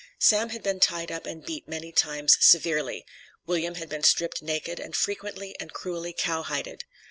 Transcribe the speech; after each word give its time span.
Sam 0.17 0.49
had 0.49 0.63
been 0.63 0.79
tied 0.79 1.11
up 1.11 1.27
and 1.27 1.45
beat 1.45 1.67
many 1.67 1.91
times 1.91 2.35
severely. 2.41 3.05
William 3.45 3.75
had 3.75 3.87
been 3.87 4.01
stripped 4.01 4.41
naked, 4.41 4.79
and 4.79 4.95
frequently 4.95 5.55
and 5.59 5.73
cruelly 5.73 6.11
cowhided. 6.11 6.85